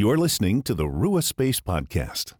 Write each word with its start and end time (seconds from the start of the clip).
You're 0.00 0.16
listening 0.16 0.62
to 0.62 0.74
the 0.74 0.86
Rua 0.86 1.22
Space 1.22 1.58
Podcast. 1.58 2.34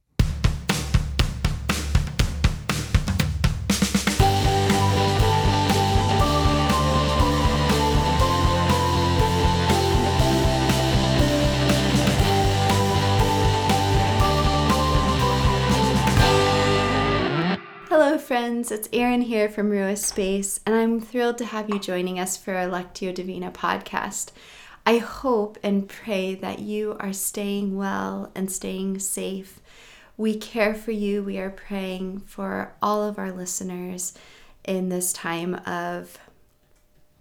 Hello, 17.89 18.19
friends. 18.19 18.71
It's 18.71 18.89
Erin 18.93 19.23
here 19.23 19.49
from 19.49 19.71
Rua 19.71 19.97
Space, 19.97 20.61
and 20.65 20.77
I'm 20.77 21.01
thrilled 21.01 21.39
to 21.39 21.47
have 21.47 21.69
you 21.69 21.81
joining 21.81 22.21
us 22.21 22.37
for 22.37 22.55
our 22.55 22.69
Lectio 22.69 23.13
Divina 23.13 23.51
podcast. 23.51 24.31
I 24.89 24.97
hope 24.97 25.59
and 25.63 25.87
pray 25.87 26.35
that 26.37 26.61
you 26.61 26.97
are 26.99 27.13
staying 27.13 27.77
well 27.77 28.33
and 28.35 28.51
staying 28.51 29.01
safe. 29.01 29.61
We 30.17 30.35
care 30.39 30.75
for 30.75 30.93
you. 30.93 31.23
We 31.23 31.37
are 31.37 31.51
praying 31.51 32.21
for 32.21 32.73
all 32.81 33.05
of 33.05 33.19
our 33.19 33.31
listeners 33.31 34.15
in 34.65 34.89
this 34.89 35.13
time 35.13 35.57
of 35.67 36.19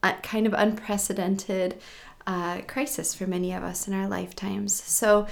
uh, 0.02 0.14
kind 0.24 0.48
of 0.48 0.54
unprecedented 0.54 1.78
uh, 2.26 2.62
crisis 2.68 3.14
for 3.14 3.28
many 3.28 3.52
of 3.52 3.64
us 3.64 3.86
in 3.86 3.94
our 3.94 4.08
lifetimes. 4.08 4.74
So, 4.74 5.28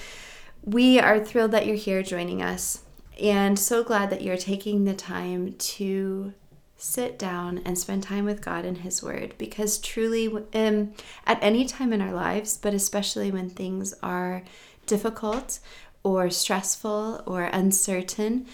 we 0.61 0.99
are 0.99 1.23
thrilled 1.23 1.51
that 1.51 1.65
you're 1.65 1.77
here 1.77 2.03
joining 2.03 2.41
us 2.41 2.83
and 3.17 3.57
so 3.57 3.81
glad 3.81 4.09
that 4.09 4.23
you're 4.23 4.35
taking 4.35 4.83
the 4.83 4.93
time 4.93 5.53
to 5.53 6.33
sit 6.77 7.17
down 7.17 7.61
and 7.65 7.77
spend 7.77 8.03
time 8.03 8.25
with 8.25 8.41
God 8.41 8.65
and 8.65 8.79
His 8.79 9.01
Word 9.01 9.33
because 9.37 9.77
truly, 9.77 10.27
um, 10.53 10.93
at 11.25 11.41
any 11.41 11.65
time 11.65 11.93
in 11.93 12.01
our 12.01 12.13
lives, 12.13 12.57
but 12.57 12.73
especially 12.73 13.31
when 13.31 13.49
things 13.49 13.93
are 14.03 14.43
difficult 14.85 15.59
or 16.03 16.29
stressful 16.29 17.23
or 17.25 17.43
uncertain, 17.45 18.45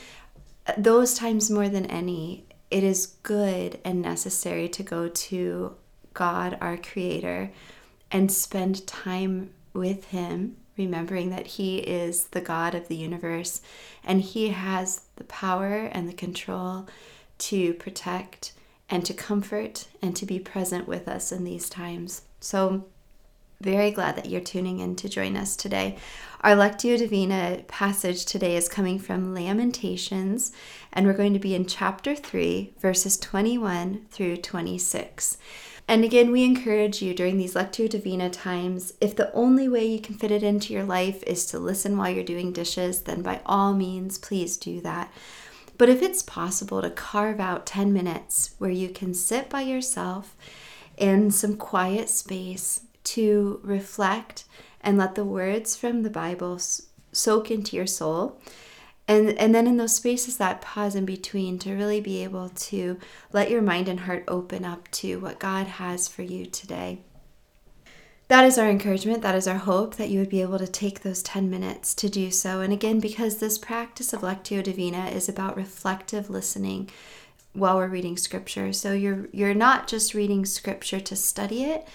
those 0.77 1.15
times 1.15 1.49
more 1.49 1.67
than 1.67 1.85
any, 1.87 2.45
it 2.69 2.83
is 2.83 3.07
good 3.23 3.79
and 3.83 4.01
necessary 4.01 4.69
to 4.69 4.83
go 4.83 5.09
to 5.09 5.75
God, 6.13 6.57
our 6.61 6.77
Creator, 6.77 7.51
and 8.11 8.31
spend 8.31 8.85
time 8.87 9.49
with 9.73 10.05
Him, 10.05 10.57
remembering 10.77 11.31
that 11.31 11.47
He 11.47 11.79
is 11.79 12.25
the 12.25 12.41
God 12.41 12.75
of 12.75 12.87
the 12.87 12.95
universe 12.95 13.61
and 14.03 14.21
He 14.21 14.49
has 14.49 15.01
the 15.15 15.23
power 15.25 15.89
and 15.91 16.07
the 16.07 16.13
control 16.13 16.87
to 17.41 17.73
protect 17.73 18.53
and 18.89 19.05
to 19.05 19.13
comfort 19.13 19.87
and 20.01 20.15
to 20.15 20.25
be 20.25 20.39
present 20.39 20.87
with 20.87 21.07
us 21.07 21.31
in 21.31 21.43
these 21.43 21.69
times. 21.69 22.21
So, 22.39 22.85
very 23.61 23.91
glad 23.91 24.15
that 24.15 24.27
you're 24.27 24.41
tuning 24.41 24.79
in 24.79 24.95
to 24.97 25.09
join 25.09 25.37
us 25.37 25.55
today. 25.55 25.97
Our 26.41 26.55
Lectio 26.55 26.97
Divina 26.97 27.63
passage 27.67 28.25
today 28.25 28.55
is 28.55 28.67
coming 28.67 28.97
from 28.97 29.35
Lamentations, 29.35 30.51
and 30.91 31.05
we're 31.05 31.13
going 31.13 31.33
to 31.33 31.39
be 31.39 31.53
in 31.53 31.67
chapter 31.67 32.15
3, 32.15 32.73
verses 32.79 33.17
21 33.17 34.07
through 34.09 34.37
26. 34.37 35.37
And 35.87 36.03
again, 36.03 36.31
we 36.31 36.43
encourage 36.43 37.01
you 37.01 37.13
during 37.13 37.37
these 37.37 37.53
Lectio 37.53 37.87
Divina 37.87 38.29
times, 38.29 38.93
if 38.99 39.15
the 39.15 39.31
only 39.33 39.67
way 39.67 39.85
you 39.85 39.99
can 39.99 40.15
fit 40.15 40.31
it 40.31 40.41
into 40.41 40.73
your 40.73 40.83
life 40.83 41.21
is 41.23 41.45
to 41.47 41.59
listen 41.59 41.97
while 41.97 42.09
you're 42.09 42.23
doing 42.23 42.51
dishes, 42.51 43.01
then 43.01 43.21
by 43.21 43.41
all 43.45 43.73
means, 43.73 44.17
please 44.17 44.57
do 44.57 44.81
that. 44.81 45.11
But 45.81 45.89
if 45.89 46.03
it's 46.03 46.21
possible 46.21 46.79
to 46.83 46.91
carve 46.91 47.39
out 47.39 47.65
10 47.65 47.91
minutes 47.91 48.53
where 48.59 48.69
you 48.69 48.87
can 48.87 49.15
sit 49.15 49.49
by 49.49 49.61
yourself 49.61 50.37
in 50.95 51.31
some 51.31 51.57
quiet 51.57 52.07
space 52.07 52.81
to 53.05 53.59
reflect 53.63 54.43
and 54.81 54.99
let 54.99 55.15
the 55.15 55.25
words 55.25 55.75
from 55.75 56.03
the 56.03 56.11
Bible 56.11 56.59
soak 57.11 57.49
into 57.49 57.75
your 57.75 57.87
soul. 57.87 58.39
And, 59.07 59.29
and 59.39 59.55
then 59.55 59.65
in 59.65 59.77
those 59.77 59.95
spaces 59.95 60.37
that 60.37 60.61
pause 60.61 60.93
in 60.93 61.05
between 61.05 61.57
to 61.57 61.73
really 61.73 61.99
be 61.99 62.23
able 62.23 62.49
to 62.49 62.99
let 63.33 63.49
your 63.49 63.63
mind 63.63 63.87
and 63.87 64.01
heart 64.01 64.23
open 64.27 64.63
up 64.63 64.87
to 64.91 65.19
what 65.19 65.39
God 65.39 65.65
has 65.65 66.07
for 66.07 66.21
you 66.21 66.45
today 66.45 66.99
that 68.31 68.45
is 68.45 68.57
our 68.57 68.69
encouragement. 68.69 69.21
That 69.23 69.35
is 69.35 69.45
our 69.45 69.57
hope 69.57 69.95
that 69.95 70.07
you 70.07 70.19
would 70.19 70.29
be 70.29 70.41
able 70.41 70.57
to 70.57 70.65
take 70.65 71.01
those 71.01 71.21
10 71.21 71.49
minutes 71.49 71.93
to 71.95 72.07
do 72.07 72.31
so. 72.31 72.61
And 72.61 72.71
again, 72.71 73.01
because 73.01 73.39
this 73.39 73.57
practice 73.57 74.13
of 74.13 74.21
Lectio 74.21 74.63
Divina 74.63 75.07
is 75.07 75.27
about 75.27 75.57
reflective 75.57 76.29
listening 76.29 76.89
while 77.51 77.75
we're 77.75 77.89
reading 77.89 78.15
scripture. 78.15 78.71
So 78.71 78.93
you're 78.93 79.27
you're 79.33 79.53
not 79.53 79.85
just 79.85 80.13
reading 80.13 80.45
scripture 80.45 81.01
to 81.01 81.15
study 81.17 81.65
it 81.65 81.85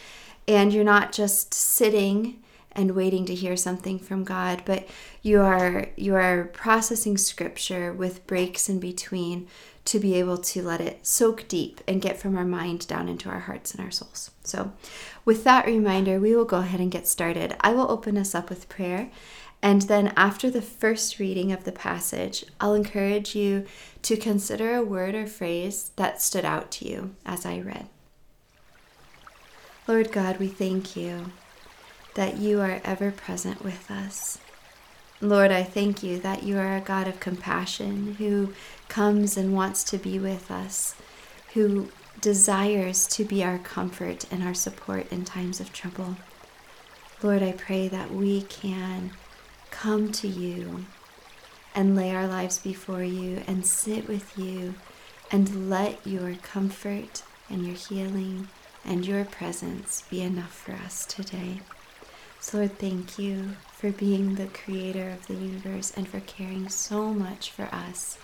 and 0.46 0.74
you're 0.74 0.84
not 0.84 1.10
just 1.10 1.54
sitting 1.54 2.42
and 2.72 2.90
waiting 2.90 3.24
to 3.24 3.34
hear 3.34 3.56
something 3.56 3.98
from 3.98 4.22
God, 4.22 4.60
but 4.66 4.86
you 5.22 5.40
are 5.40 5.86
you 5.96 6.16
are 6.16 6.50
processing 6.52 7.16
scripture 7.16 7.94
with 7.94 8.26
breaks 8.26 8.68
in 8.68 8.78
between 8.78 9.48
to 9.86 10.00
be 10.00 10.14
able 10.14 10.36
to 10.36 10.62
let 10.62 10.80
it 10.80 11.06
soak 11.06 11.48
deep 11.48 11.80
and 11.86 12.02
get 12.02 12.18
from 12.18 12.36
our 12.36 12.44
mind 12.44 12.86
down 12.86 13.08
into 13.08 13.28
our 13.28 13.40
hearts 13.40 13.72
and 13.72 13.84
our 13.84 13.90
souls. 13.90 14.30
So, 14.44 14.72
with 15.24 15.44
that 15.44 15.66
reminder, 15.66 16.20
we 16.20 16.36
will 16.36 16.44
go 16.44 16.58
ahead 16.58 16.80
and 16.80 16.90
get 16.90 17.06
started. 17.08 17.56
I 17.60 17.72
will 17.72 17.90
open 17.90 18.18
us 18.18 18.34
up 18.34 18.50
with 18.50 18.68
prayer. 18.68 19.10
And 19.62 19.82
then, 19.82 20.12
after 20.16 20.50
the 20.50 20.62
first 20.62 21.18
reading 21.18 21.52
of 21.52 21.64
the 21.64 21.72
passage, 21.72 22.44
I'll 22.60 22.74
encourage 22.74 23.34
you 23.34 23.64
to 24.02 24.16
consider 24.16 24.74
a 24.74 24.84
word 24.84 25.14
or 25.14 25.26
phrase 25.26 25.92
that 25.96 26.20
stood 26.20 26.44
out 26.44 26.70
to 26.72 26.88
you 26.88 27.14
as 27.24 27.46
I 27.46 27.60
read. 27.60 27.86
Lord 29.88 30.10
God, 30.10 30.38
we 30.38 30.48
thank 30.48 30.96
you 30.96 31.32
that 32.14 32.38
you 32.38 32.60
are 32.60 32.80
ever 32.84 33.12
present 33.12 33.62
with 33.62 33.90
us. 33.90 34.38
Lord, 35.20 35.50
I 35.50 35.62
thank 35.62 36.02
you 36.02 36.18
that 36.20 36.42
you 36.42 36.58
are 36.58 36.76
a 36.76 36.80
God 36.80 37.08
of 37.08 37.20
compassion 37.20 38.16
who 38.18 38.52
comes 38.88 39.38
and 39.38 39.54
wants 39.54 39.82
to 39.84 39.96
be 39.96 40.18
with 40.18 40.50
us, 40.50 40.94
who 41.54 41.88
desires 42.20 43.06
to 43.08 43.24
be 43.24 43.42
our 43.42 43.58
comfort 43.58 44.30
and 44.30 44.42
our 44.42 44.52
support 44.52 45.10
in 45.10 45.24
times 45.24 45.58
of 45.58 45.72
trouble. 45.72 46.16
Lord, 47.22 47.42
I 47.42 47.52
pray 47.52 47.88
that 47.88 48.12
we 48.12 48.42
can 48.42 49.12
come 49.70 50.12
to 50.12 50.28
you 50.28 50.84
and 51.74 51.96
lay 51.96 52.14
our 52.14 52.26
lives 52.26 52.58
before 52.58 53.02
you 53.02 53.42
and 53.46 53.66
sit 53.66 54.08
with 54.08 54.38
you 54.38 54.74
and 55.30 55.70
let 55.70 56.06
your 56.06 56.34
comfort 56.42 57.22
and 57.48 57.66
your 57.66 57.76
healing 57.76 58.48
and 58.84 59.06
your 59.06 59.24
presence 59.24 60.02
be 60.10 60.20
enough 60.20 60.52
for 60.52 60.72
us 60.72 61.06
today. 61.06 61.60
So, 62.46 62.58
Lord, 62.58 62.78
thank 62.78 63.18
you 63.18 63.56
for 63.72 63.90
being 63.90 64.36
the 64.36 64.46
creator 64.46 65.10
of 65.10 65.26
the 65.26 65.34
universe 65.34 65.92
and 65.96 66.06
for 66.06 66.20
caring 66.20 66.68
so 66.68 67.12
much 67.12 67.50
for 67.50 67.64
us, 67.74 68.18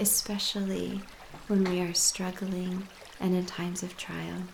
especially 0.00 1.02
when 1.46 1.62
we 1.64 1.82
are 1.82 1.92
struggling 1.92 2.88
and 3.20 3.34
in 3.34 3.44
times 3.44 3.82
of 3.82 3.98
trial. 3.98 4.44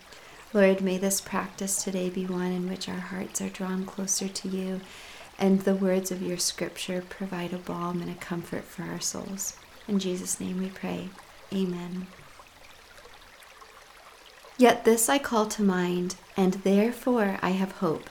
Lord, 0.53 0.81
may 0.81 0.99
this 0.99 1.21
practice 1.21 1.85
today 1.85 2.11
be 2.11 2.27
one 2.27 2.51
in 2.51 2.69
which 2.69 2.89
our 2.89 2.99
hearts 2.99 3.41
are 3.41 3.49
drawn 3.49 3.87
closer 3.87 4.27
to 4.27 4.49
you 4.49 4.81
and 5.39 5.61
the 5.61 5.77
words 5.77 6.11
of 6.11 6.21
your 6.21 6.39
scripture 6.39 7.05
provide 7.09 7.53
a 7.53 7.59
balm 7.59 8.03
and 8.03 8.11
a 8.11 8.15
comfort 8.15 8.65
for 8.65 8.83
our 8.83 9.01
souls. 9.01 9.57
In 9.87 10.01
Jesus' 10.01 10.41
name 10.41 10.59
we 10.59 10.69
pray. 10.69 11.11
Amen. 11.55 12.09
Yet 14.59 14.85
this 14.85 15.09
I 15.09 15.21
call 15.21 15.47
to 15.47 15.63
mind, 15.63 16.17
and 16.37 16.55
therefore 16.55 17.39
I 17.41 17.51
have 17.51 17.71
hope. 17.71 18.11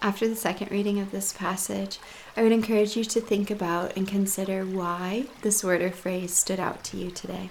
After 0.00 0.28
the 0.28 0.36
second 0.36 0.70
reading 0.70 1.00
of 1.00 1.10
this 1.10 1.32
passage, 1.32 1.98
I 2.36 2.42
would 2.42 2.52
encourage 2.52 2.96
you 2.96 3.04
to 3.04 3.20
think 3.20 3.50
about 3.50 3.96
and 3.96 4.06
consider 4.06 4.64
why 4.64 5.26
this 5.42 5.64
word 5.64 5.82
or 5.82 5.90
phrase 5.90 6.32
stood 6.32 6.60
out 6.60 6.84
to 6.84 6.96
you 6.96 7.10
today. 7.10 7.50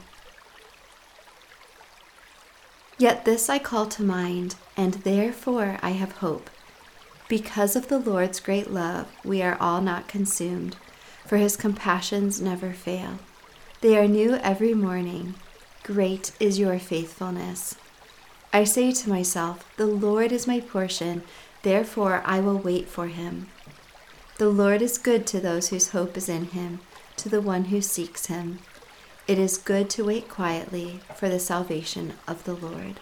Yet 2.97 3.25
this 3.25 3.49
I 3.49 3.59
call 3.59 3.85
to 3.88 4.03
mind, 4.03 4.55
and 4.75 4.95
therefore 4.95 5.77
I 5.83 5.91
have 5.91 6.13
hope. 6.13 6.49
Because 7.27 7.75
of 7.75 7.89
the 7.89 7.99
Lord's 7.99 8.39
great 8.39 8.71
love, 8.71 9.07
we 9.25 9.41
are 9.41 9.57
all 9.59 9.81
not 9.81 10.07
consumed, 10.07 10.77
for 11.25 11.38
his 11.38 11.57
compassions 11.57 12.39
never 12.39 12.71
fail. 12.71 13.19
They 13.81 13.97
are 13.97 14.07
new 14.07 14.35
every 14.35 14.73
morning. 14.73 15.35
Great 15.83 16.31
is 16.39 16.57
your 16.57 16.79
faithfulness. 16.79 17.75
I 18.53 18.63
say 18.63 18.91
to 18.93 19.09
myself, 19.09 19.69
The 19.75 19.85
Lord 19.85 20.31
is 20.31 20.47
my 20.47 20.61
portion 20.61 21.21
Therefore, 21.63 22.21
I 22.25 22.39
will 22.39 22.57
wait 22.57 22.88
for 22.88 23.07
him. 23.07 23.48
The 24.38 24.50
Lord 24.50 24.81
is 24.81 24.98
good 24.98 25.25
to 25.27 25.39
those 25.39 25.69
whose 25.69 25.89
hope 25.89 26.15
is 26.15 26.30
in 26.30 26.45
him, 26.45 26.80
to 27.18 27.30
the 27.30 27.42
one 27.42 27.65
who 27.65 27.81
seeks 27.81 28.27
him. 28.27 28.59
It 29.27 29.39
is 29.39 29.57
good 29.57 29.89
to 29.92 30.06
wait 30.06 30.30
quietly 30.30 31.00
for 31.15 31.27
the 31.27 31.39
salvation 31.39 32.13
of 32.27 32.44
the 32.44 32.54
Lord. 32.54 33.00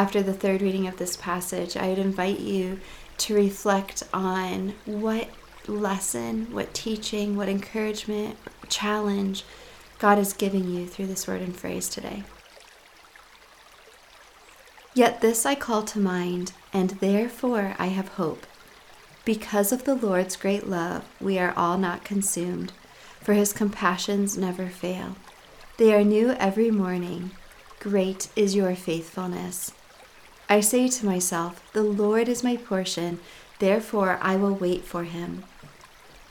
After 0.00 0.22
the 0.22 0.32
third 0.32 0.62
reading 0.62 0.86
of 0.86 0.96
this 0.96 1.14
passage, 1.14 1.76
I 1.76 1.88
would 1.88 1.98
invite 1.98 2.40
you 2.40 2.80
to 3.18 3.34
reflect 3.34 4.02
on 4.14 4.72
what 4.86 5.28
lesson, 5.66 6.50
what 6.54 6.72
teaching, 6.72 7.36
what 7.36 7.50
encouragement, 7.50 8.38
challenge 8.70 9.44
God 9.98 10.18
is 10.18 10.32
giving 10.32 10.70
you 10.70 10.86
through 10.86 11.08
this 11.08 11.28
word 11.28 11.42
and 11.42 11.54
phrase 11.54 11.90
today. 11.90 12.22
Yet 14.94 15.20
this 15.20 15.44
I 15.44 15.54
call 15.54 15.82
to 15.82 15.98
mind, 15.98 16.54
and 16.72 16.92
therefore 16.92 17.76
I 17.78 17.88
have 17.88 18.08
hope. 18.08 18.46
Because 19.26 19.70
of 19.70 19.84
the 19.84 19.94
Lord's 19.94 20.34
great 20.34 20.66
love, 20.66 21.04
we 21.20 21.38
are 21.38 21.52
all 21.58 21.76
not 21.76 22.04
consumed, 22.04 22.72
for 23.20 23.34
his 23.34 23.52
compassions 23.52 24.38
never 24.38 24.68
fail. 24.68 25.16
They 25.76 25.94
are 25.94 26.02
new 26.02 26.30
every 26.30 26.70
morning. 26.70 27.32
Great 27.80 28.28
is 28.34 28.54
your 28.54 28.74
faithfulness. 28.74 29.72
I 30.52 30.58
say 30.58 30.88
to 30.88 31.06
myself, 31.06 31.62
The 31.74 31.84
Lord 31.84 32.28
is 32.28 32.42
my 32.42 32.56
portion, 32.56 33.20
therefore 33.60 34.18
I 34.20 34.34
will 34.34 34.56
wait 34.56 34.82
for 34.82 35.04
him. 35.04 35.44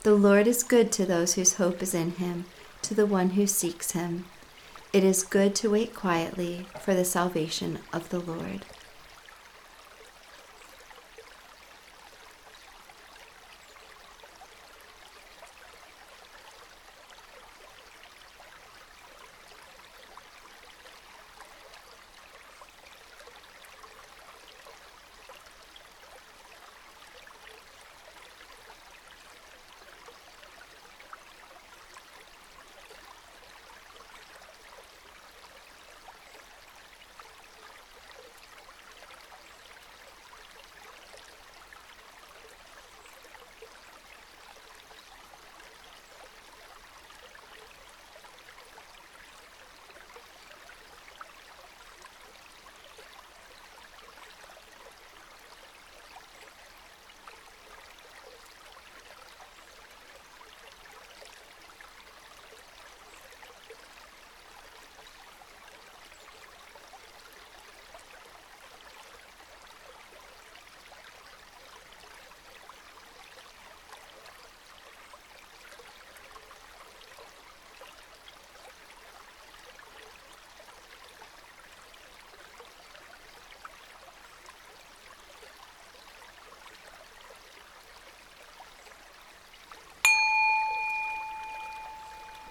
The 0.03 0.13
Lord 0.13 0.45
is 0.45 0.61
good 0.61 0.91
to 0.91 1.05
those 1.05 1.35
whose 1.35 1.53
hope 1.53 1.81
is 1.81 1.93
in 1.93 2.11
him, 2.11 2.43
to 2.81 2.93
the 2.93 3.05
one 3.05 3.29
who 3.31 3.47
seeks 3.47 3.91
him. 3.91 4.25
It 4.91 5.05
is 5.05 5.23
good 5.23 5.55
to 5.55 5.69
wait 5.69 5.95
quietly 5.95 6.67
for 6.81 6.93
the 6.93 7.05
salvation 7.05 7.79
of 7.93 8.09
the 8.09 8.19
Lord. 8.19 8.65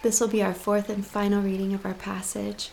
This 0.08 0.22
will 0.22 0.28
be 0.28 0.42
our 0.42 0.54
fourth 0.54 0.88
and 0.88 1.06
final 1.06 1.42
reading 1.42 1.74
of 1.74 1.84
our 1.84 1.92
passage. 1.92 2.70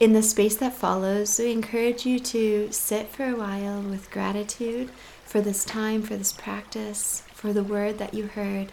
In 0.00 0.14
the 0.14 0.22
space 0.22 0.56
that 0.56 0.72
follows, 0.72 1.38
we 1.38 1.52
encourage 1.52 2.06
you 2.06 2.18
to 2.20 2.72
sit 2.72 3.08
for 3.08 3.26
a 3.26 3.36
while 3.36 3.82
with 3.82 4.10
gratitude 4.10 4.88
for 5.22 5.42
this 5.42 5.66
time, 5.66 6.00
for 6.00 6.16
this 6.16 6.32
practice, 6.32 7.24
for 7.34 7.52
the 7.52 7.62
word 7.62 7.98
that 7.98 8.14
you 8.14 8.28
heard. 8.28 8.72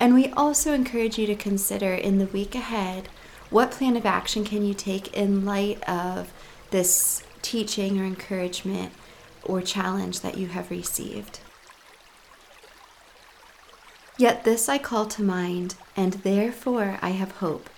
And 0.00 0.14
we 0.14 0.28
also 0.28 0.72
encourage 0.72 1.18
you 1.18 1.26
to 1.26 1.34
consider 1.34 1.92
in 1.92 2.16
the 2.16 2.24
week 2.24 2.54
ahead 2.54 3.10
what 3.50 3.70
plan 3.70 3.98
of 3.98 4.06
action 4.06 4.42
can 4.42 4.64
you 4.64 4.72
take 4.72 5.12
in 5.12 5.44
light 5.44 5.86
of 5.86 6.32
this 6.70 7.22
teaching 7.42 8.00
or 8.00 8.04
encouragement 8.04 8.94
or 9.44 9.60
challenge 9.60 10.20
that 10.20 10.38
you 10.38 10.46
have 10.46 10.70
received. 10.70 11.40
Yet 14.18 14.44
this 14.44 14.68
I 14.68 14.78
call 14.78 15.06
to 15.06 15.22
mind, 15.22 15.74
and 15.96 16.14
therefore 16.14 16.98
I 17.02 17.10
have 17.10 17.32
hope. 17.32 17.68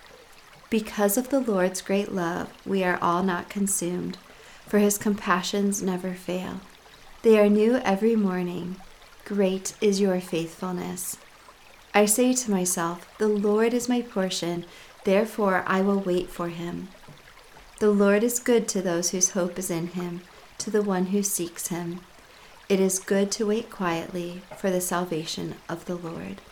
Because 0.71 1.17
of 1.17 1.31
the 1.31 1.41
Lord's 1.41 1.81
great 1.81 2.13
love, 2.13 2.53
we 2.65 2.85
are 2.85 2.99
all 3.03 3.23
not 3.23 3.49
consumed, 3.49 4.19
for 4.67 4.79
his 4.79 4.99
compassions 4.99 5.83
never 5.83 6.15
fail. 6.15 6.61
They 7.23 7.39
are 7.41 7.49
new 7.49 7.77
every 7.79 8.15
morning. 8.15 8.77
Great 9.25 9.75
is 9.81 10.01
your 10.01 10.21
faithfulness. 10.21 11.17
I 11.93 12.07
say 12.07 12.33
to 12.35 12.51
myself, 12.51 13.09
The 13.19 13.29
Lord 13.29 13.75
is 13.75 13.89
my 13.89 14.03
portion, 14.03 14.65
therefore 15.05 15.65
I 15.67 15.81
will 15.81 16.01
wait 16.01 16.29
for 16.29 16.49
him. 16.49 16.89
The 17.81 17.91
Lord 17.91 18.23
is 18.23 18.39
good 18.39 18.69
to 18.69 18.83
those 18.83 19.11
whose 19.11 19.31
hope 19.31 19.59
is 19.59 19.71
in 19.71 19.89
him, 19.89 20.21
to 20.59 20.71
the 20.71 20.83
one 20.83 21.07
who 21.07 21.23
seeks 21.23 21.69
him. 21.69 22.01
It 22.69 22.81
is 22.81 22.99
good 22.99 23.31
to 23.33 23.47
wait 23.47 23.71
quietly 23.71 24.43
for 24.59 24.69
the 24.69 24.83
salvation 24.83 25.55
of 25.71 25.87
the 25.87 25.95
Lord. 25.95 26.43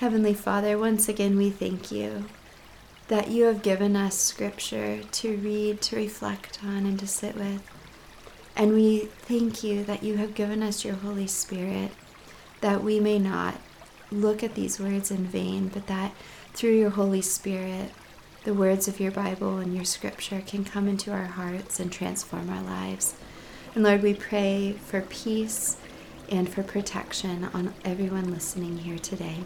Heavenly 0.00 0.32
Father, 0.32 0.78
once 0.78 1.10
again 1.10 1.36
we 1.36 1.50
thank 1.50 1.92
you 1.92 2.24
that 3.08 3.28
you 3.28 3.44
have 3.44 3.60
given 3.60 3.96
us 3.96 4.16
scripture 4.16 5.02
to 5.02 5.36
read, 5.36 5.82
to 5.82 5.96
reflect 5.96 6.58
on, 6.64 6.86
and 6.86 6.98
to 7.00 7.06
sit 7.06 7.34
with. 7.34 7.62
And 8.56 8.72
we 8.72 9.00
thank 9.00 9.62
you 9.62 9.84
that 9.84 10.02
you 10.02 10.16
have 10.16 10.34
given 10.34 10.62
us 10.62 10.86
your 10.86 10.94
Holy 10.94 11.26
Spirit, 11.26 11.90
that 12.62 12.82
we 12.82 12.98
may 12.98 13.18
not 13.18 13.60
look 14.10 14.42
at 14.42 14.54
these 14.54 14.80
words 14.80 15.10
in 15.10 15.26
vain, 15.26 15.68
but 15.68 15.86
that 15.88 16.14
through 16.54 16.78
your 16.78 16.88
Holy 16.88 17.20
Spirit, 17.20 17.90
the 18.44 18.54
words 18.54 18.88
of 18.88 19.00
your 19.00 19.12
Bible 19.12 19.58
and 19.58 19.74
your 19.74 19.84
scripture 19.84 20.42
can 20.46 20.64
come 20.64 20.88
into 20.88 21.12
our 21.12 21.26
hearts 21.26 21.78
and 21.78 21.92
transform 21.92 22.48
our 22.48 22.62
lives. 22.62 23.16
And 23.74 23.84
Lord, 23.84 24.02
we 24.02 24.14
pray 24.14 24.72
for 24.82 25.02
peace 25.02 25.76
and 26.30 26.48
for 26.48 26.62
protection 26.62 27.50
on 27.52 27.74
everyone 27.84 28.30
listening 28.30 28.78
here 28.78 28.98
today. 28.98 29.40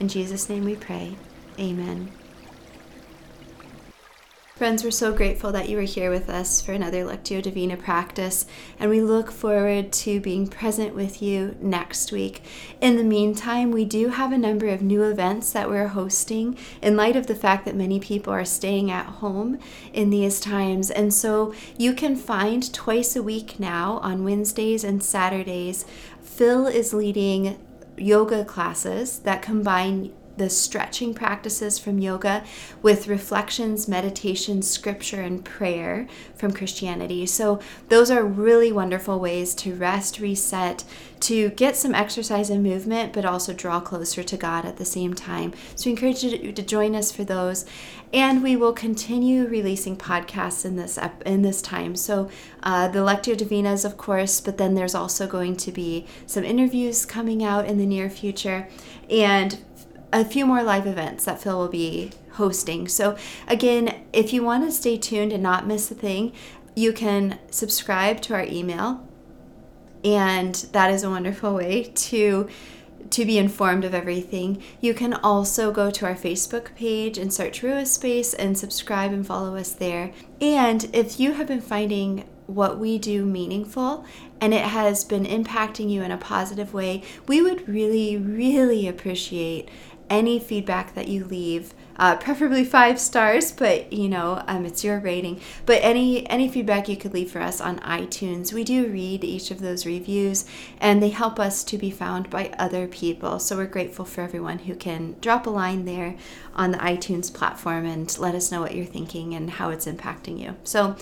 In 0.00 0.08
Jesus' 0.08 0.48
name 0.48 0.64
we 0.64 0.76
pray. 0.76 1.14
Amen. 1.58 2.10
Friends, 4.56 4.84
we're 4.84 4.90
so 4.90 5.14
grateful 5.14 5.52
that 5.52 5.70
you 5.70 5.78
are 5.78 5.82
here 5.82 6.10
with 6.10 6.28
us 6.28 6.60
for 6.60 6.72
another 6.72 7.02
Lectio 7.02 7.40
Divina 7.40 7.78
practice, 7.78 8.44
and 8.78 8.90
we 8.90 9.00
look 9.00 9.30
forward 9.30 9.90
to 9.92 10.20
being 10.20 10.48
present 10.48 10.94
with 10.94 11.22
you 11.22 11.56
next 11.60 12.12
week. 12.12 12.42
In 12.78 12.98
the 12.98 13.04
meantime, 13.04 13.70
we 13.70 13.86
do 13.86 14.08
have 14.08 14.32
a 14.32 14.38
number 14.38 14.68
of 14.68 14.82
new 14.82 15.02
events 15.02 15.52
that 15.52 15.70
we're 15.70 15.88
hosting 15.88 16.58
in 16.82 16.94
light 16.94 17.16
of 17.16 17.26
the 17.26 17.34
fact 17.34 17.64
that 17.64 17.74
many 17.74 17.98
people 17.98 18.34
are 18.34 18.44
staying 18.44 18.90
at 18.90 19.06
home 19.06 19.58
in 19.94 20.10
these 20.10 20.40
times. 20.40 20.90
And 20.90 21.14
so 21.14 21.54
you 21.78 21.94
can 21.94 22.14
find 22.14 22.70
twice 22.74 23.16
a 23.16 23.22
week 23.22 23.58
now 23.58 23.98
on 24.02 24.24
Wednesdays 24.24 24.84
and 24.84 25.02
Saturdays. 25.02 25.86
Phil 26.22 26.66
is 26.66 26.92
leading 26.92 27.58
yoga 27.96 28.44
classes 28.44 29.20
that 29.20 29.42
combine 29.42 30.12
the 30.36 30.50
stretching 30.50 31.12
practices 31.12 31.78
from 31.78 31.98
yoga 31.98 32.44
with 32.82 33.08
reflections, 33.08 33.86
meditation, 33.86 34.62
scripture, 34.62 35.20
and 35.20 35.44
prayer 35.44 36.06
from 36.34 36.52
Christianity. 36.52 37.26
So, 37.26 37.60
those 37.88 38.10
are 38.10 38.24
really 38.24 38.72
wonderful 38.72 39.20
ways 39.20 39.54
to 39.56 39.74
rest, 39.74 40.18
reset, 40.18 40.84
to 41.20 41.50
get 41.50 41.76
some 41.76 41.94
exercise 41.94 42.48
and 42.48 42.62
movement, 42.62 43.12
but 43.12 43.26
also 43.26 43.52
draw 43.52 43.80
closer 43.80 44.22
to 44.22 44.36
God 44.36 44.64
at 44.64 44.78
the 44.78 44.84
same 44.84 45.14
time. 45.14 45.52
So, 45.74 45.86
we 45.86 45.92
encourage 45.92 46.22
you 46.22 46.52
to 46.52 46.62
join 46.62 46.94
us 46.94 47.12
for 47.12 47.24
those. 47.24 47.66
And 48.12 48.42
we 48.42 48.56
will 48.56 48.72
continue 48.72 49.46
releasing 49.46 49.96
podcasts 49.96 50.64
in 50.64 50.74
this 50.74 50.98
in 51.24 51.42
this 51.42 51.62
time. 51.62 51.94
So, 51.94 52.28
uh, 52.62 52.88
the 52.88 52.98
Lectio 53.00 53.36
Divinas, 53.36 53.84
of 53.84 53.96
course, 53.96 54.40
but 54.40 54.58
then 54.58 54.74
there's 54.74 54.96
also 54.96 55.28
going 55.28 55.56
to 55.56 55.70
be 55.70 56.06
some 56.26 56.42
interviews 56.42 57.06
coming 57.06 57.44
out 57.44 57.66
in 57.66 57.78
the 57.78 57.86
near 57.86 58.10
future. 58.10 58.68
And 59.08 59.62
a 60.12 60.24
few 60.24 60.46
more 60.46 60.62
live 60.62 60.86
events 60.86 61.24
that 61.24 61.40
Phil 61.40 61.58
will 61.58 61.68
be 61.68 62.10
hosting. 62.32 62.88
So, 62.88 63.16
again, 63.46 64.02
if 64.12 64.32
you 64.32 64.42
want 64.42 64.64
to 64.64 64.72
stay 64.72 64.96
tuned 64.96 65.32
and 65.32 65.42
not 65.42 65.66
miss 65.66 65.90
a 65.90 65.94
thing, 65.94 66.32
you 66.74 66.92
can 66.92 67.38
subscribe 67.50 68.20
to 68.22 68.34
our 68.34 68.44
email, 68.44 69.06
and 70.04 70.54
that 70.72 70.90
is 70.90 71.02
a 71.02 71.10
wonderful 71.10 71.54
way 71.54 71.84
to 71.84 72.48
to 73.10 73.24
be 73.24 73.38
informed 73.38 73.84
of 73.84 73.94
everything. 73.94 74.62
You 74.80 74.94
can 74.94 75.14
also 75.14 75.72
go 75.72 75.90
to 75.90 76.06
our 76.06 76.14
Facebook 76.14 76.74
page 76.76 77.18
and 77.18 77.32
search 77.32 77.62
Rua 77.62 77.86
Space 77.86 78.34
and 78.34 78.56
subscribe 78.56 79.12
and 79.12 79.26
follow 79.26 79.56
us 79.56 79.72
there. 79.72 80.12
And 80.40 80.88
if 80.92 81.18
you 81.18 81.32
have 81.32 81.48
been 81.48 81.60
finding 81.60 82.28
what 82.46 82.78
we 82.78 82.98
do 82.98 83.24
meaningful 83.24 84.04
and 84.40 84.52
it 84.54 84.64
has 84.64 85.04
been 85.04 85.24
impacting 85.24 85.90
you 85.90 86.02
in 86.02 86.10
a 86.10 86.16
positive 86.16 86.72
way, 86.72 87.02
we 87.26 87.42
would 87.42 87.68
really, 87.68 88.16
really 88.16 88.86
appreciate 88.86 89.68
any 90.10 90.38
feedback 90.38 90.94
that 90.94 91.08
you 91.08 91.24
leave 91.24 91.72
uh, 92.00 92.16
preferably 92.16 92.64
five 92.64 92.98
stars 92.98 93.52
but 93.52 93.92
you 93.92 94.08
know 94.08 94.42
um, 94.48 94.64
it's 94.64 94.82
your 94.82 94.98
rating. 94.98 95.38
But 95.66 95.80
any 95.82 96.28
any 96.28 96.48
feedback 96.48 96.88
you 96.88 96.96
could 96.96 97.12
leave 97.12 97.30
for 97.30 97.40
us 97.40 97.60
on 97.60 97.78
itunes 97.80 98.52
we 98.52 98.64
do 98.64 98.86
read 98.86 99.22
each 99.22 99.50
of 99.50 99.60
those 99.60 99.84
reviews 99.86 100.46
and 100.80 101.02
they 101.02 101.10
help 101.10 101.38
us 101.38 101.62
to 101.64 101.76
be 101.76 101.90
found 101.90 102.30
by 102.30 102.54
other 102.58 102.88
people. 102.88 103.38
So 103.38 103.56
we're 103.56 103.66
grateful 103.66 104.06
for 104.06 104.22
everyone 104.22 104.60
who 104.60 104.74
can 104.74 105.16
drop 105.20 105.46
a 105.46 105.50
line 105.50 105.84
there 105.84 106.16
on 106.54 106.70
the 106.70 106.78
itunes 106.78 107.32
platform 107.32 107.84
and 107.84 108.18
let 108.18 108.34
us 108.34 108.50
know 108.50 108.62
what 108.62 108.74
you're 108.74 108.86
thinking 108.86 109.34
and 109.34 109.50
how 109.50 109.68
it's 109.68 109.86
impacting 109.86 110.40
you. 110.40 110.56
So 110.64 110.96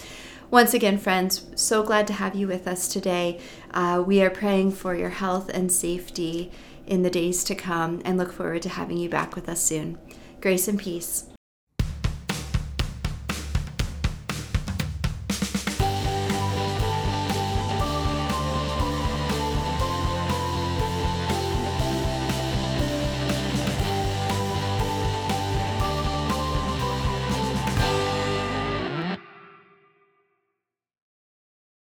once 0.51 0.75
again, 0.75 0.99
friends, 0.99 1.47
so 1.55 1.83
glad 1.83 2.07
to 2.09 2.15
have 2.15 2.35
you 2.35 2.49
with 2.49 2.67
us 2.67 2.89
today. 2.89 3.39
Uh, 3.71 4.03
we 4.05 4.23
are 4.23 4.31
praying 4.31 4.73
for 4.73 4.97
your 4.97 5.11
health 5.11 5.51
and 5.51 5.71
safety 5.71 6.51
in 6.89 7.03
the 7.03 7.11
days 7.11 7.45
to 7.45 7.55
come 7.55 8.03
and 8.05 8.19
look 8.19 8.33
forward 8.33 8.63
to 8.63 8.69
having 8.69 8.97
you 8.97 9.09
back 9.09 9.35
with 9.35 9.49
us 9.49 9.63
soon. 9.63 9.99
Grace 10.41 10.69
and 10.69 10.79
peace. 10.79 11.25